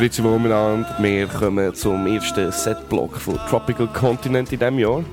[0.00, 0.24] Grüezi.
[0.24, 5.04] Wir kommen zum ersten Setblock von Tropical Continent in diesem Jahr.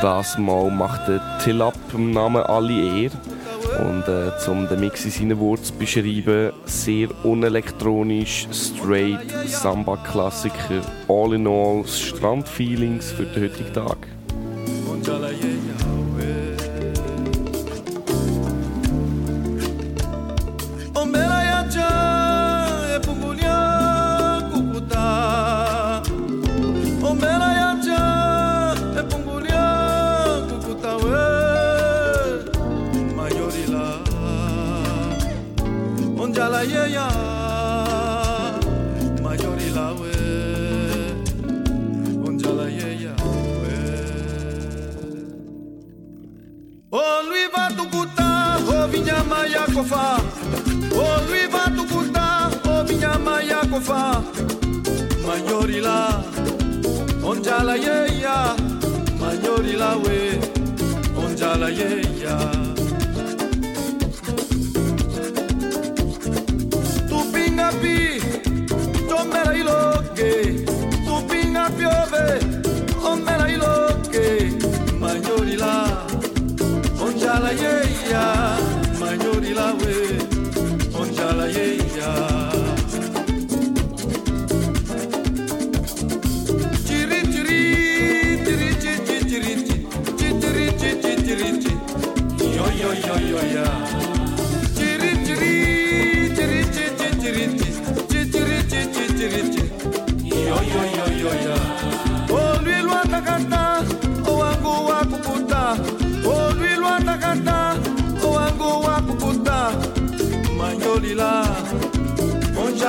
[0.00, 3.16] Das Mal macht der Tillab im Namen alle Ehre.
[3.84, 11.34] Und äh, zum den Mix in seinen Worten zu beschreiben, sehr unelektronisch, straight, Samba-Klassiker, all
[11.34, 14.06] in all, Strandfeelings für den heutigen Tag.
[15.02, 16.01] kofa
[36.64, 37.06] ya ya
[39.22, 40.12] majori lawe
[42.26, 43.14] onjala yeya, ya
[43.62, 43.76] we.
[46.92, 50.20] Olwi batukuta ovinyama yakofa
[50.92, 54.22] olwi batukuta ovinyama yakofa
[55.26, 56.22] majori la
[57.24, 58.56] onjala yeya.
[59.20, 60.18] majori lawe
[61.24, 62.71] onjala ya
[67.82, 68.20] Baby,
[69.08, 70.64] tommela i locche,
[71.04, 72.38] tu pinga piove,
[73.02, 74.56] ommela i locche,
[75.00, 76.06] magnoli là,
[77.00, 78.56] ongiala yeia,
[79.00, 80.16] magnoli là, we,
[80.94, 82.41] ongiala yeia.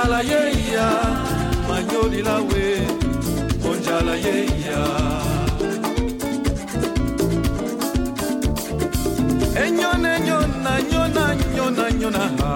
[0.04, 0.88] Onjala yeya
[1.68, 2.64] manyolila we
[3.70, 4.82] onjala yeya
[9.64, 11.26] enyona enyona nyona
[11.56, 12.52] nyona nyona ha.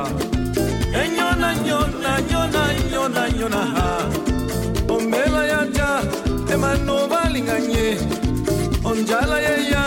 [1.04, 3.88] Enyona nyona nyona nyona nyona ha.
[4.90, 5.90] Ombela yaja
[6.54, 7.98] emano balinganye
[8.84, 9.84] onjala yeya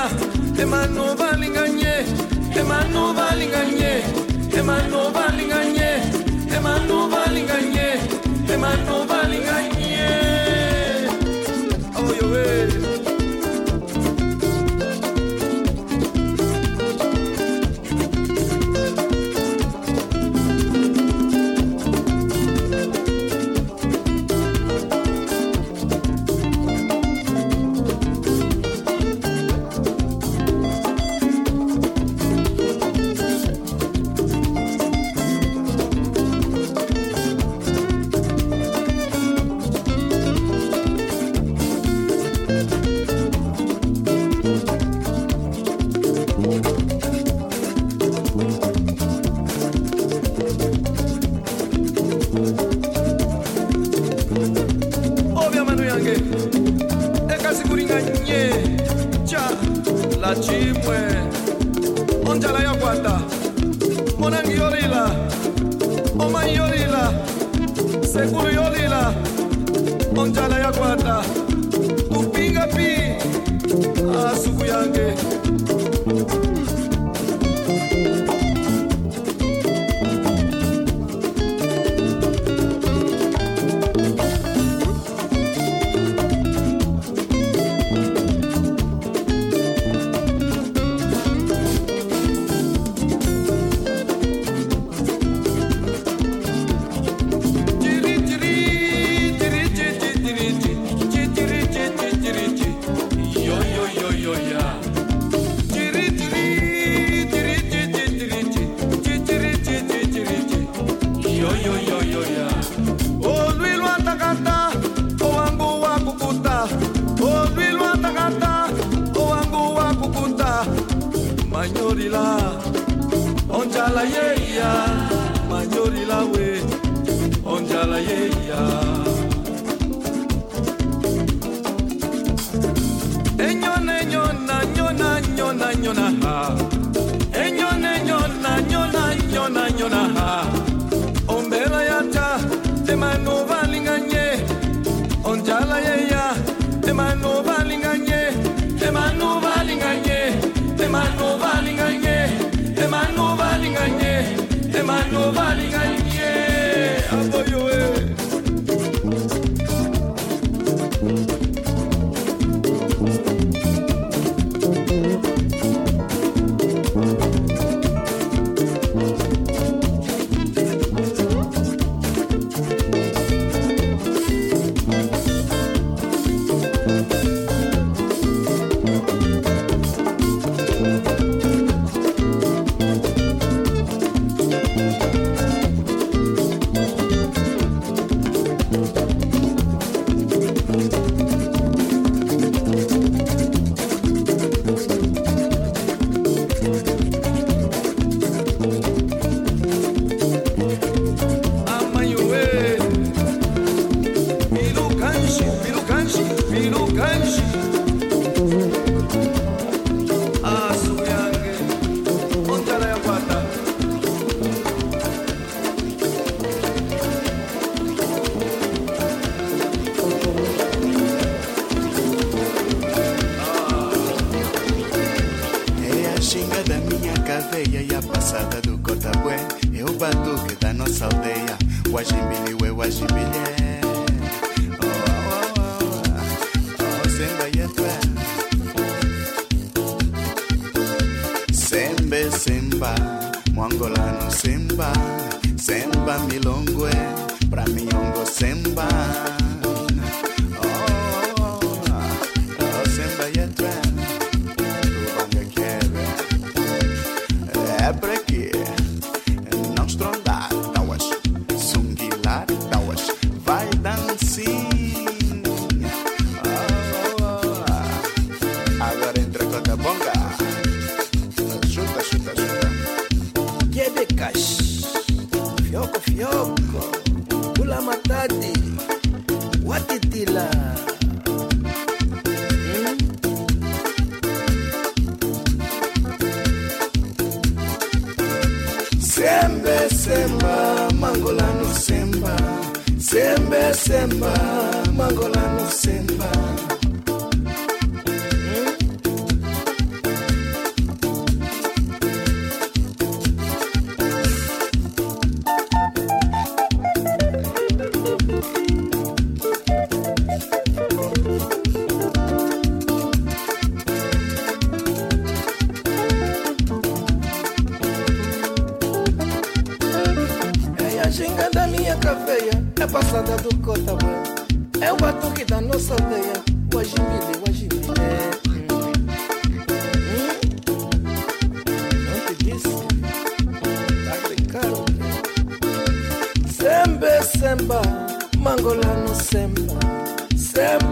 [0.62, 1.94] emano balinganye
[2.60, 3.92] emanu balinganye
[4.58, 5.89] emanu balinganye
[6.60, 7.88] emanu balinganye
[8.54, 9.79] emanu balinganye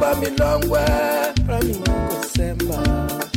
[0.08, 1.34] Pramilongwe, eh.
[1.44, 3.27] Pramilongo Semba.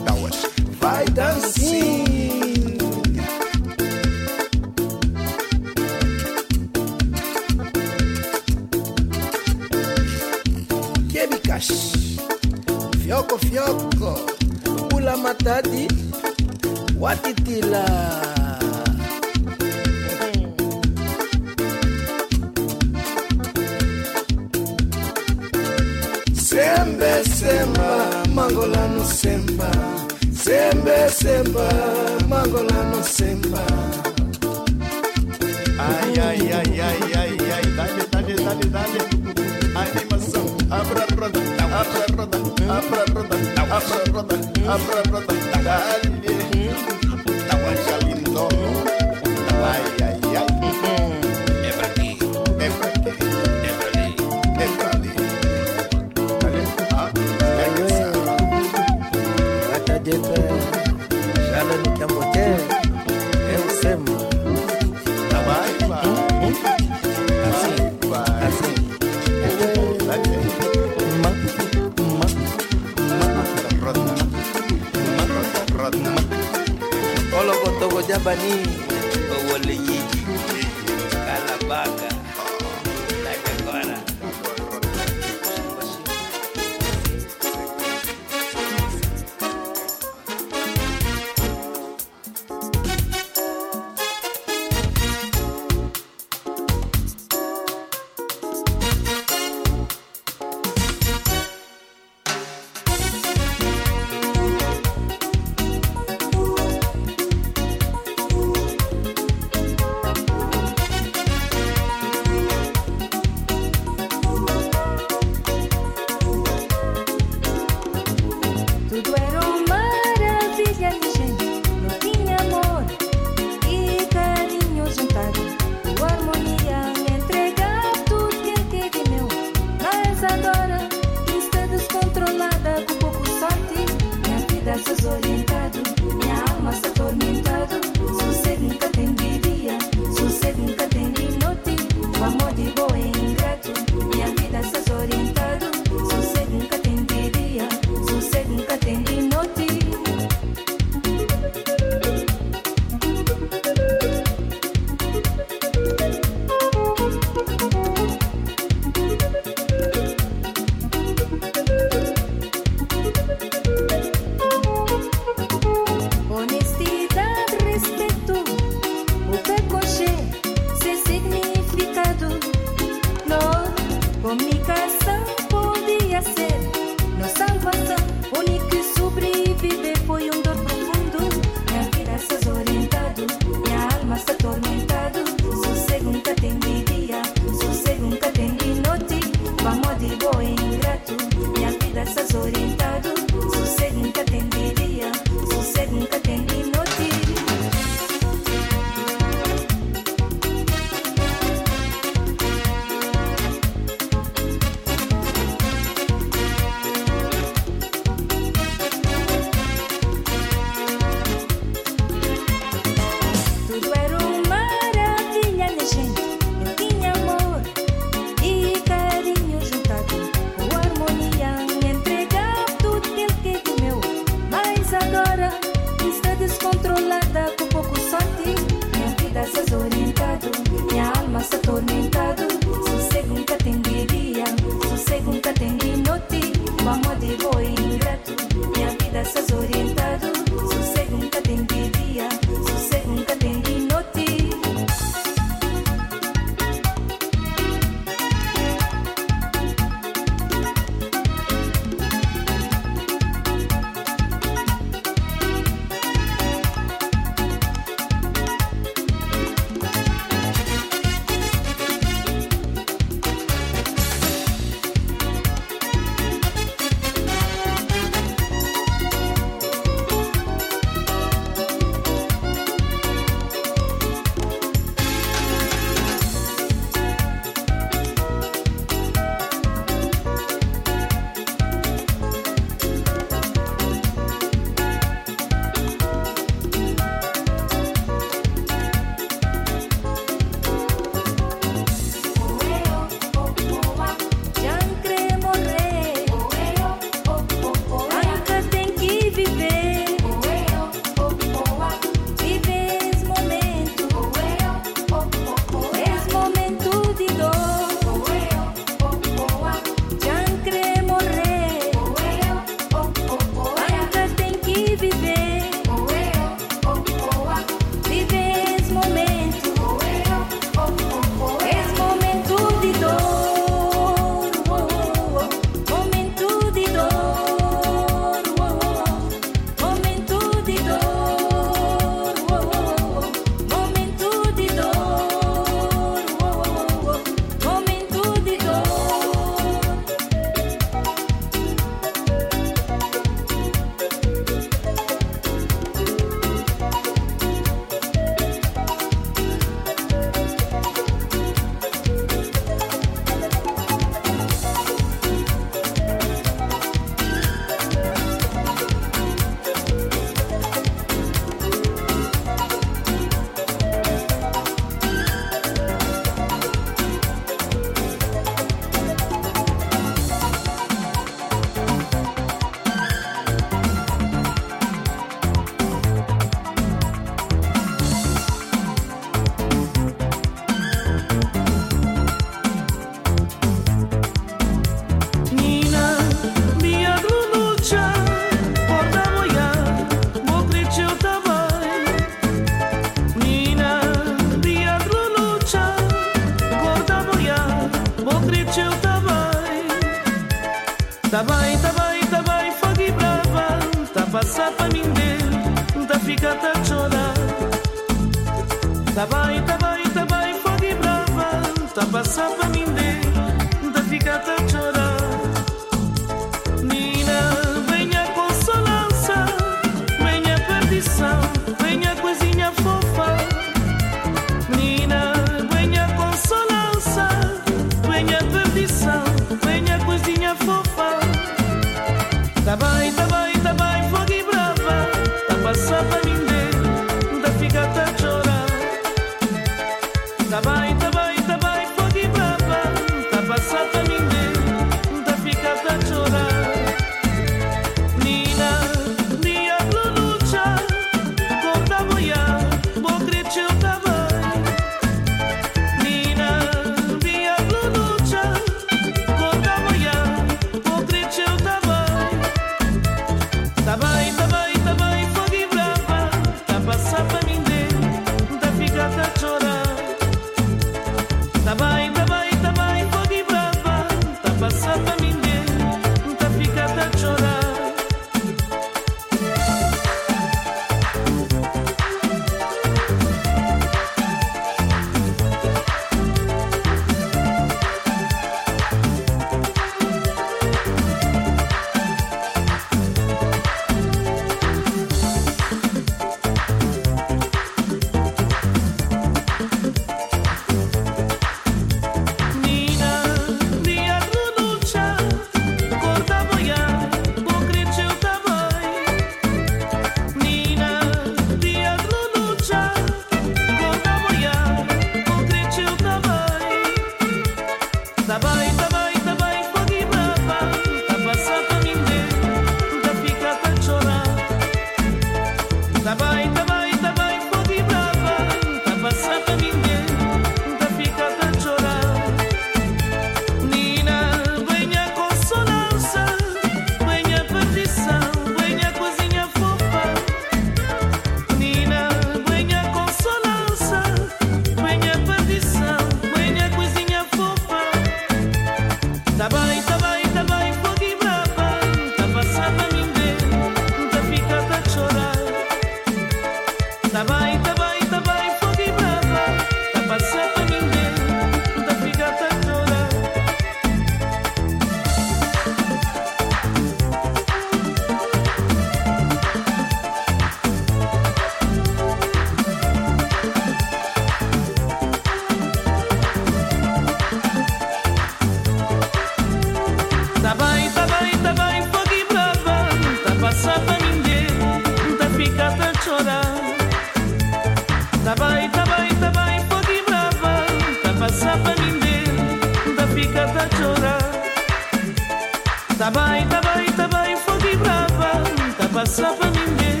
[595.98, 598.30] Tá bem, tá bem, tá bem, fogo e brava.
[598.78, 600.00] Tá passar pra ninguém,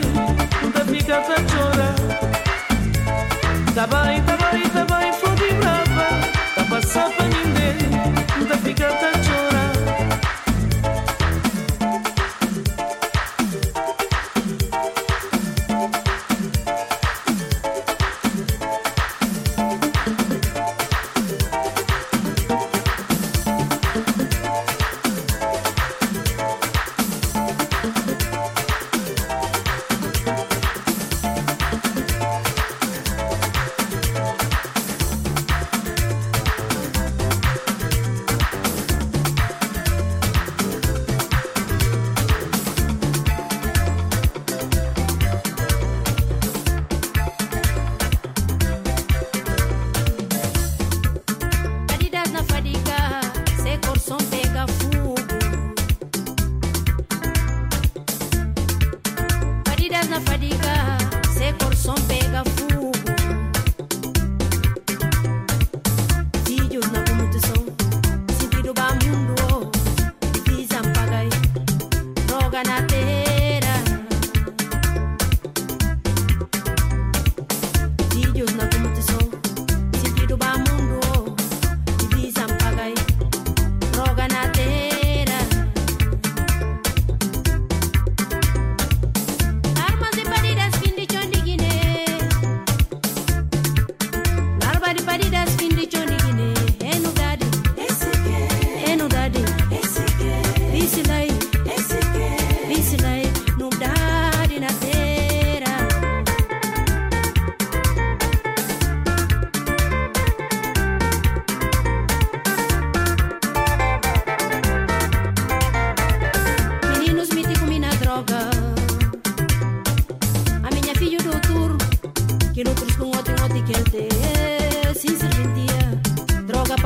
[0.62, 1.94] não tá ficando pra chorar.
[3.74, 6.06] Tá bem, tá bem, tá bem, fogo e brava.
[6.54, 7.57] Tá passar pra ninguém.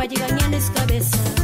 [0.03, 1.42] para llegar ni a.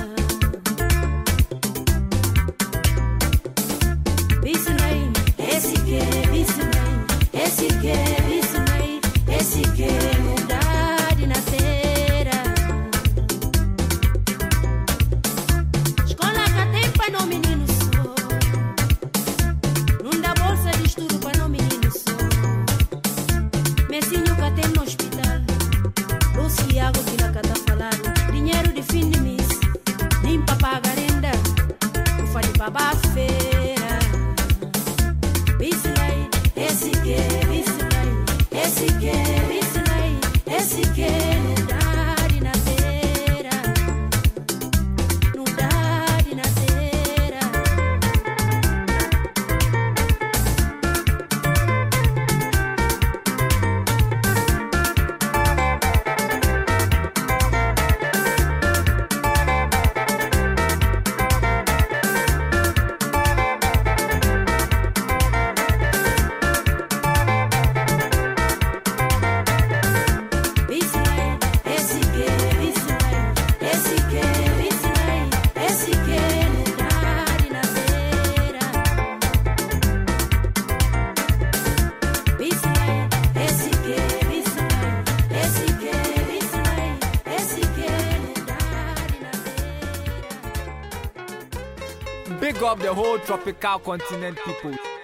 [92.88, 94.97] the whole tropical continent people.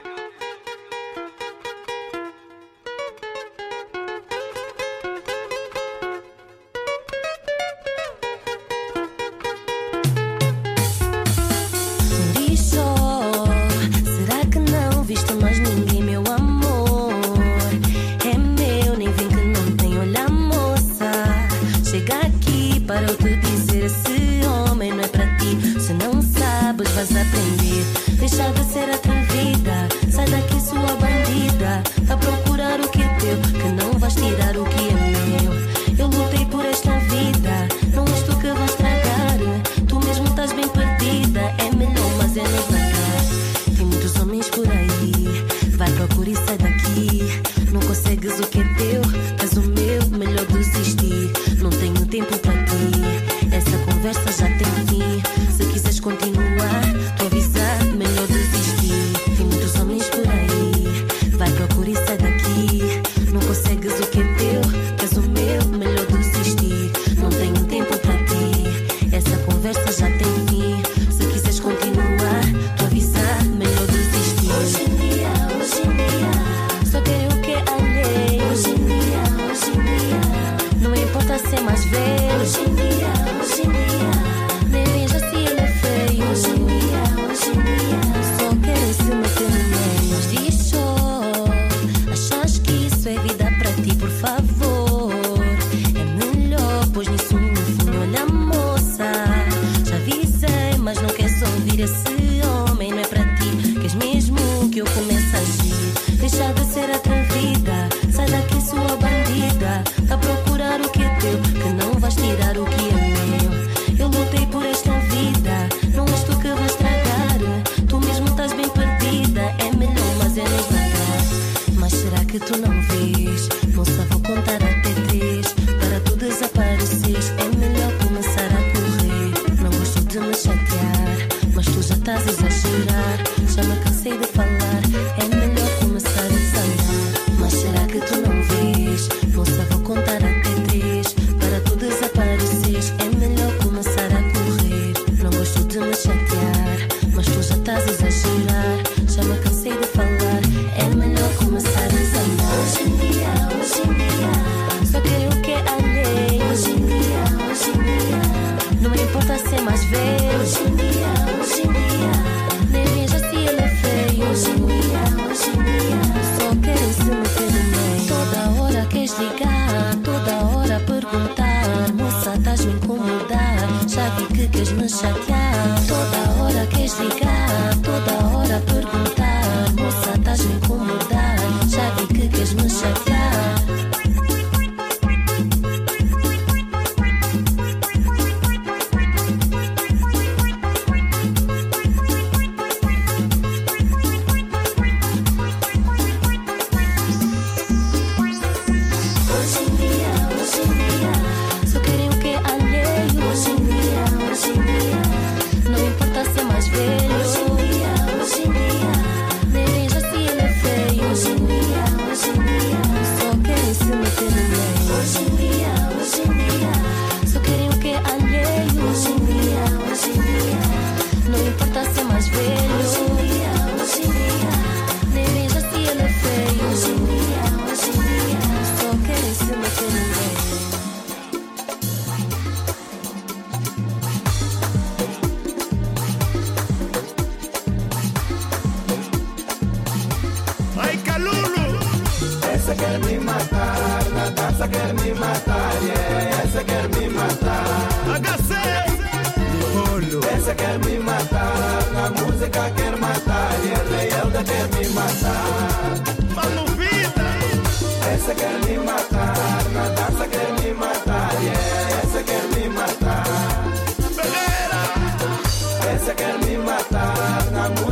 [266.17, 267.84] querer me matar, amor.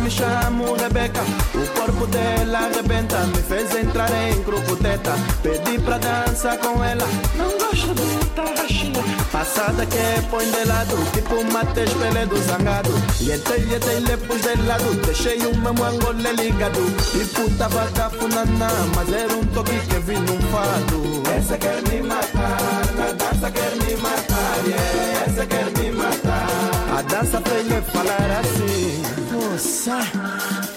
[0.00, 1.20] me chamo Rebeca.
[1.54, 5.12] O corpo dela arrebenta, me fez entrar em grupo teta.
[5.42, 9.02] Pedi pra dançar com ela, não gosto de tarraxinha.
[9.30, 12.90] Passada que põe de lado, tipo Matheus Peledo zangado.
[13.20, 16.80] E entrei, entrei, pus de lado, deixei o meu angolé ligado.
[17.14, 21.22] E puta vaca funaná, mas era um toque que vi num fado.
[21.36, 22.58] Essa quer me matar,
[22.96, 25.24] na dança quer me matar, yeah.
[25.26, 26.70] Essa quer me matar.
[26.98, 29.29] A dança fez me falar assim
[29.60, 30.10] dançar.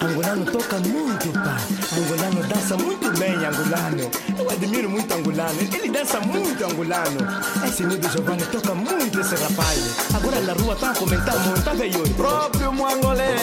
[0.02, 1.56] Angolano toca muito, pá.
[1.96, 4.10] Angolano dança muito bem, angolano.
[4.38, 5.60] Eu admiro muito angolano.
[5.60, 7.18] Ele dança muito, angolano.
[7.66, 9.96] Esse Nido Giovanni toca muito esse rapaz.
[10.14, 12.08] Agora na rua tá a comentar muito, tá veio?
[12.10, 13.36] Próprio Moangolé.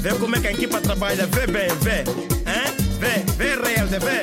[0.00, 1.26] Vê como é que a equipa trabalha.
[1.26, 2.04] Vê bem, vê.
[2.46, 2.76] Hein?
[3.00, 4.22] Vê, vê, real, vê.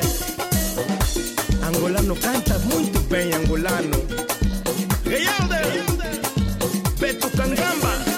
[1.66, 3.96] Angolano canta muito bem, angolano.
[5.04, 5.84] Realde!
[6.98, 8.13] Beto Cangamba!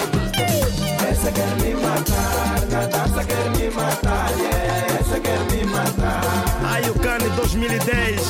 [1.26, 5.00] Essa quer me matar, Natasha quer me matar, yeah.
[5.00, 6.22] Essa quer me matar.
[6.62, 8.20] Ai, o Cane 2010.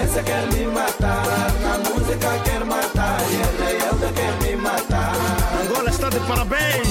[0.00, 3.88] Essa quer me matar, na música quer matar, yeah.
[3.90, 5.14] Ela é quer me matar.
[5.64, 6.88] Angola está de parabéns.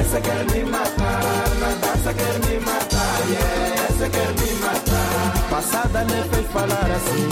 [0.00, 3.84] Essa quer me matar, Natasha quer me matar, yeah.
[3.90, 5.48] Essa é quer me matar.
[5.50, 7.28] Passada nem fez falar assim.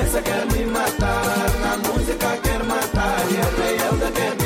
[0.00, 3.84] Essa quer me matar, na música quer matar, yeah.
[3.84, 4.37] Ela é quer me matar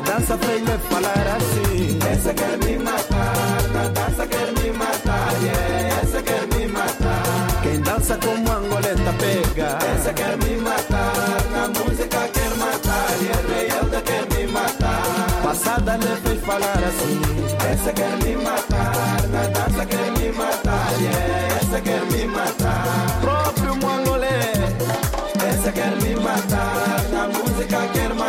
[0.00, 1.98] dança fez me falar assim.
[2.12, 7.62] Essa quer me matar, na dança quer me matar, yeah, essa quer me matar.
[7.62, 9.78] Quem dança com angoleta pega.
[9.94, 11.12] Essa quer me matar,
[11.52, 15.02] na música quer matar, yeah, da quer me matar.
[15.42, 17.20] Passada lhe fez falar assim.
[17.72, 23.20] Essa quer me matar, na dança quer me matar, yeah, essa quer me matar.
[23.20, 24.40] Próprio mongolê.
[25.48, 28.19] Essa quer me matar, na música quer matar.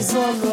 [0.00, 0.47] It's all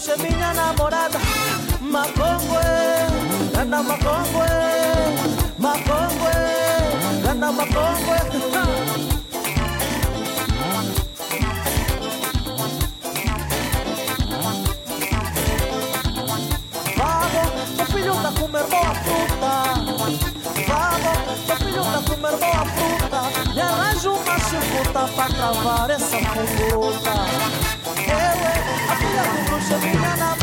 [0.00, 1.18] Gaúcha, minha namorada.
[1.78, 2.56] Macongue,
[3.60, 4.48] anda macongue,
[5.58, 6.36] macongue,
[7.30, 8.80] anda macongue.
[18.38, 19.52] comer boa fruta.
[20.66, 23.20] Vamos, o filho pra comer boa fruta.
[23.54, 27.14] E arranja uma chifuta pra travar essa fogueta.
[28.08, 28.69] Eu, eu,
[29.10, 30.39] 不要哭哭手机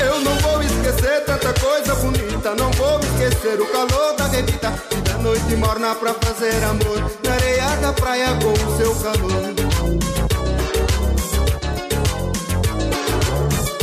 [0.00, 4.96] Eu não vou esquecer tanta coisa bonita, não vou esquecer o calor da bebida e
[4.96, 9.54] da noite morna pra fazer amor na areia da praia com o seu calor.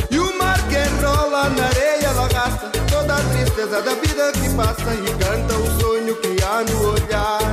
[0.10, 4.50] E o mar que rola na areia ela gasta toda a tristeza da vida que
[4.56, 7.52] passa e canta o sonho que há no olhar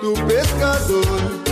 [0.00, 1.43] do pescador.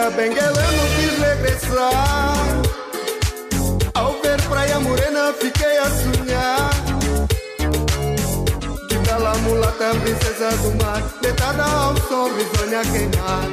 [0.00, 2.34] Quando eu fui a Benguela não quis regressar.
[3.94, 6.70] Ao ver Praia Morena fiquei a sonhar.
[8.88, 13.48] Que tal a mulata princesa do mar Deitada ao sol, risonha queimar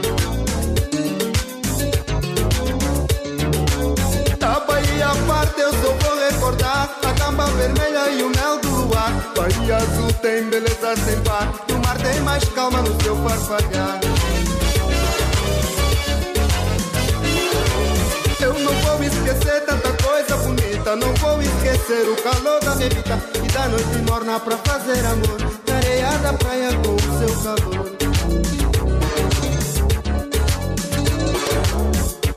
[4.39, 9.11] Da Bahia parte eu só vou recordar A camba vermelha e o mel do luar.
[9.35, 13.99] Bahia azul tem beleza sem par No mar tem mais calma no seu farfalhar
[18.39, 20.95] Eu não vou esquecer tanta coisa bonita.
[20.95, 23.19] Não vou esquecer o calor da bebida.
[23.43, 25.57] E da noite morna pra fazer amor.
[25.67, 27.85] Na areia da praia com o seu calor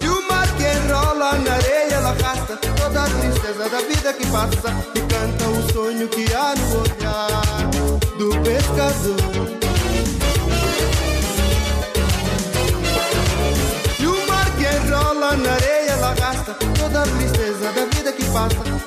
[0.00, 4.26] E o mar que rola na areia ela arrasta Toda a tristeza da vida que
[4.26, 4.74] passa.
[4.94, 7.70] E canta o sonho que há no olhar
[8.18, 9.39] Do pescador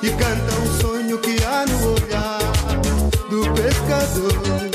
[0.01, 2.39] e canta o sonho que há no olhar
[3.29, 4.72] do pescador.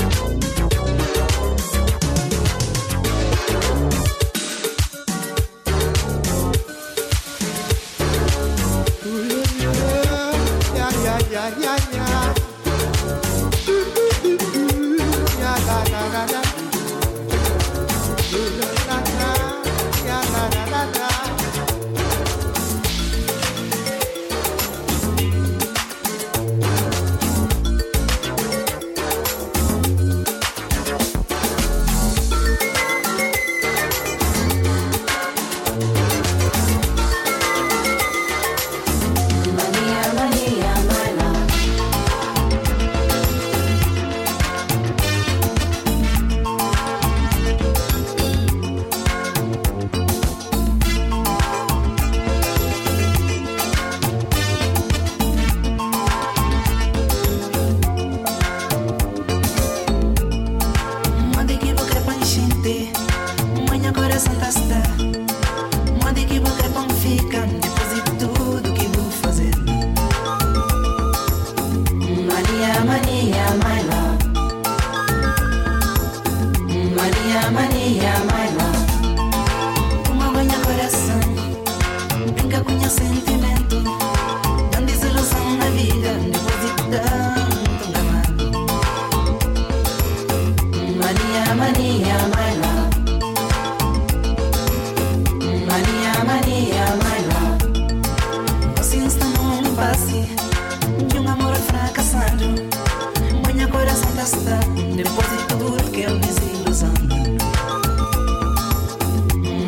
[104.29, 104.59] Está
[104.95, 106.93] Depois de tudo que eu desilusão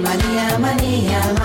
[0.02, 1.39] Mania, mania, my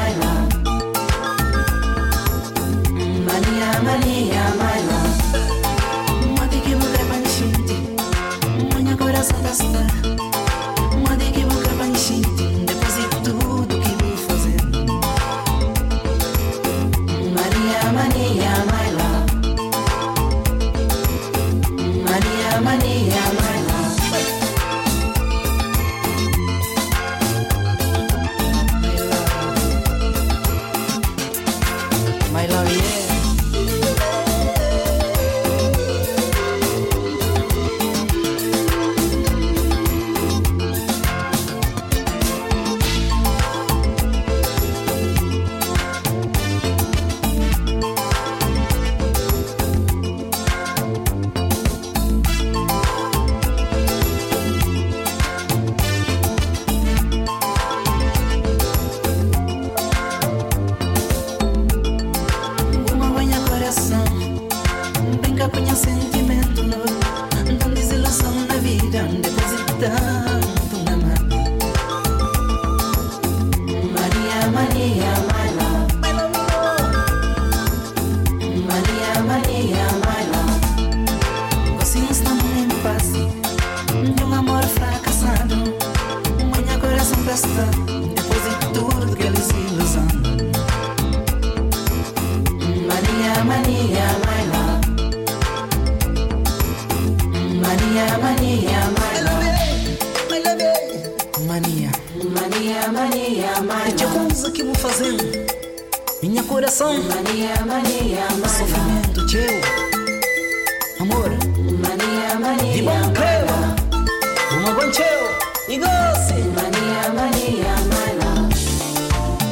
[115.68, 116.34] e goze.
[116.56, 118.50] Mania, mania, mana.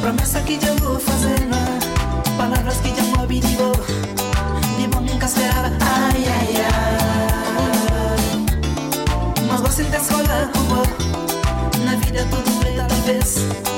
[0.00, 1.56] Promessa que já vou fazendo.
[2.36, 3.72] Palavras que já vou abdivo.
[4.78, 5.70] De bom nunca esperava.
[5.80, 7.04] Ai, ai, ai.
[9.48, 10.50] Mas você tá escola,
[11.84, 13.73] Na vida tudo é talvez.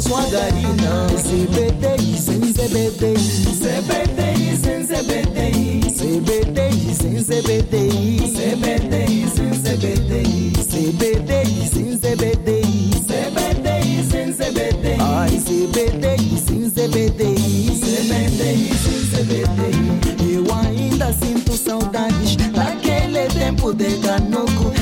[0.00, 1.06] sua garina.
[1.16, 3.16] CBDI sem CBDI.
[3.58, 5.90] CBDI sem CBDI.
[5.90, 8.18] CBDI sem CBDI.
[8.32, 10.52] CBDI sem CBDI.
[10.68, 12.90] CBDI sem CBDI.
[13.06, 15.00] CBDI sem CBDI.
[15.00, 17.80] Ai, CBDI sem CBDI.
[17.80, 20.34] CBDI sem CBDI.
[20.34, 24.77] Eu ainda sinto saudades daquele tempo de canoco.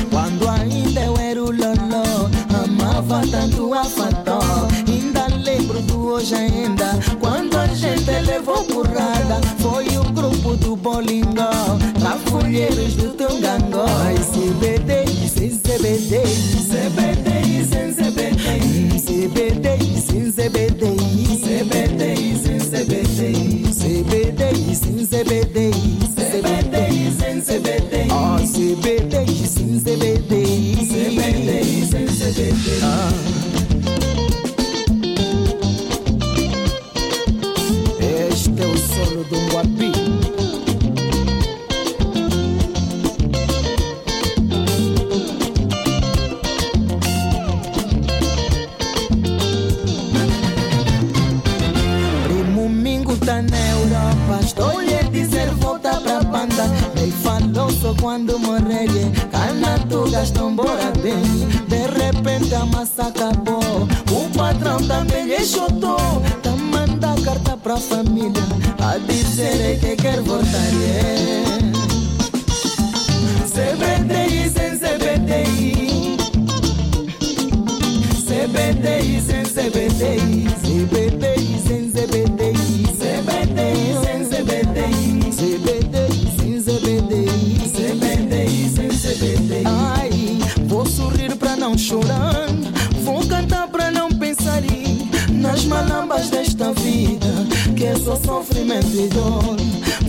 [98.97, 99.55] melhor.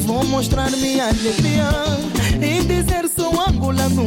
[0.06, 1.68] Vou mostrar minha alegria
[2.40, 4.06] e dizer sou angolano.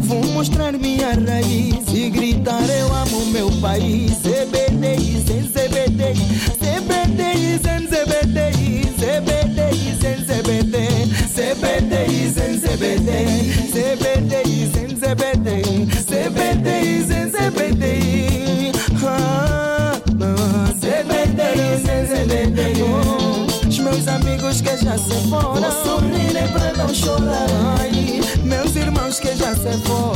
[0.00, 4.12] Vou mostrar minha raiz e gritar eu amo meu país.
[4.22, 4.96] CBD,
[5.26, 6.14] sem CBD,
[29.66, 30.15] se fue.